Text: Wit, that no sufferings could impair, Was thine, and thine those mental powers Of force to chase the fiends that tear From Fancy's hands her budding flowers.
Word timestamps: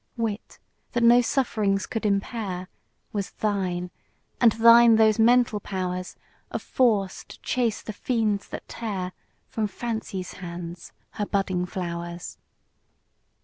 Wit, 0.17 0.57
that 0.93 1.03
no 1.03 1.21
sufferings 1.21 1.85
could 1.85 2.07
impair, 2.07 2.69
Was 3.13 3.29
thine, 3.33 3.91
and 4.39 4.51
thine 4.53 4.95
those 4.95 5.19
mental 5.19 5.59
powers 5.59 6.15
Of 6.49 6.63
force 6.63 7.23
to 7.25 7.39
chase 7.43 7.83
the 7.83 7.93
fiends 7.93 8.47
that 8.47 8.67
tear 8.67 9.11
From 9.47 9.67
Fancy's 9.67 10.33
hands 10.41 10.91
her 11.11 11.25
budding 11.27 11.67
flowers. 11.67 12.39